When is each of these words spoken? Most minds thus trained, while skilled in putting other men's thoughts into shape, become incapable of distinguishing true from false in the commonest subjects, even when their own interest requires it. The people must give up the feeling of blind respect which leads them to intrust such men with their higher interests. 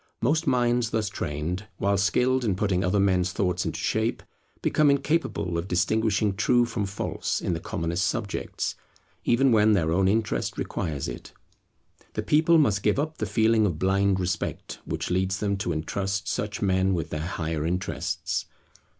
Most 0.19 0.47
minds 0.47 0.89
thus 0.89 1.09
trained, 1.09 1.67
while 1.77 1.95
skilled 1.95 2.43
in 2.43 2.55
putting 2.55 2.83
other 2.83 2.99
men's 2.99 3.31
thoughts 3.33 3.67
into 3.67 3.79
shape, 3.79 4.23
become 4.63 4.89
incapable 4.89 5.59
of 5.59 5.67
distinguishing 5.67 6.33
true 6.35 6.65
from 6.65 6.87
false 6.87 7.39
in 7.39 7.53
the 7.53 7.59
commonest 7.59 8.07
subjects, 8.07 8.73
even 9.25 9.51
when 9.51 9.73
their 9.73 9.91
own 9.91 10.07
interest 10.07 10.57
requires 10.57 11.07
it. 11.07 11.33
The 12.13 12.23
people 12.23 12.57
must 12.57 12.81
give 12.81 12.97
up 12.97 13.19
the 13.19 13.27
feeling 13.27 13.67
of 13.67 13.77
blind 13.77 14.19
respect 14.19 14.79
which 14.85 15.11
leads 15.11 15.37
them 15.37 15.55
to 15.57 15.71
intrust 15.71 16.27
such 16.27 16.63
men 16.63 16.95
with 16.95 17.11
their 17.11 17.19
higher 17.27 17.63
interests. 17.63 18.47